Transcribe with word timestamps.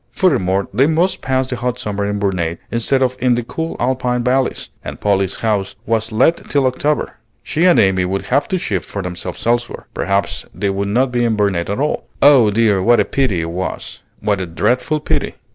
Furthermore, 0.13 0.67
they 0.73 0.87
must 0.87 1.21
pass 1.21 1.45
the 1.45 1.55
hot 1.57 1.77
summer 1.77 2.03
in 2.07 2.17
Burnet 2.17 2.57
instead 2.71 3.03
of 3.03 3.15
in 3.19 3.35
the 3.35 3.43
cool 3.43 3.77
Alpine 3.79 4.23
valleys; 4.23 4.71
and 4.83 4.99
Polly's 4.99 5.35
house 5.41 5.75
was 5.85 6.11
let 6.11 6.49
till 6.49 6.65
October. 6.65 7.17
She 7.43 7.65
and 7.65 7.77
Amy 7.77 8.05
would 8.05 8.23
have 8.23 8.47
to 8.47 8.57
shift 8.57 8.89
for 8.89 9.03
themselves 9.03 9.45
elsewhere. 9.45 9.85
Perhaps 9.93 10.47
they 10.55 10.71
would 10.71 10.87
not 10.87 11.11
be 11.11 11.23
in 11.23 11.35
Burnet 11.35 11.69
at 11.69 11.79
all. 11.79 12.07
Oh 12.19 12.49
dear, 12.49 12.81
what 12.81 12.99
a 12.99 13.05
pity 13.05 13.41
it 13.41 13.51
was! 13.51 13.99
what 14.21 14.41
a 14.41 14.47
dreadful 14.47 15.01
pity! 15.01 15.35